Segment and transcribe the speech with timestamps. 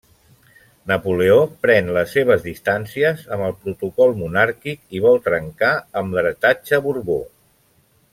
[0.91, 5.71] Napoleó pren les seves distàncies amb el protocol monàrquic i vol trencar
[6.03, 7.19] amb l'heretatge Borbó.